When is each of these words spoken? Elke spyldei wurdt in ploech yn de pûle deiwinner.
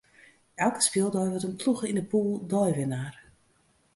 Elke 0.63 0.81
spyldei 0.87 1.27
wurdt 1.31 1.47
in 1.49 1.59
ploech 1.61 1.83
yn 1.89 1.99
de 1.99 2.03
pûle 2.11 2.37
deiwinner. 2.51 3.13